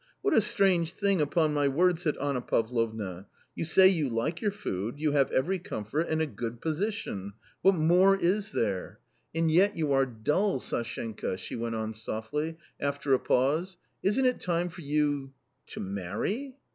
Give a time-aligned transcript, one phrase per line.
[0.23, 4.49] "What a strange thing, upon my word!" said Anna Pavlovna." You say you like your
[4.49, 7.33] food, you have every comfort and a good position....
[7.61, 8.97] what more is there?
[9.35, 13.13] 254 A COMMON STORY and yet you are dull, Sashenka!" she went on softly, after
[13.13, 15.33] a pause;" isn't it time for you....
[15.67, 16.55] to marry